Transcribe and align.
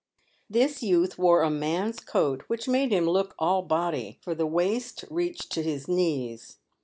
This 0.49 0.81
youth 0.81 1.19
wore 1.19 1.43
a 1.43 1.51
man's 1.51 1.99
coat, 1.99 2.41
which 2.47 2.67
made 2.67 2.91
him 2.91 3.05
look 3.07 3.35
all 3.37 3.61
body, 3.61 4.17
for 4.23 4.33
the 4.33 4.47
waist 4.47 5.05
reached 5.11 5.51
to 5.51 5.61
his 5.61 5.87
knees. 5.87 6.57